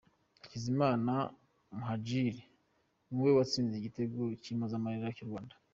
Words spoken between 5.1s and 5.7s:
cy'u Rwanda.